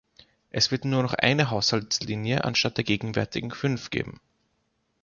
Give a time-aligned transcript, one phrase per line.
[0.49, 4.19] Es wird nur noch eine Haushaltslinie anstatt der gegenwärtigen fünf geben.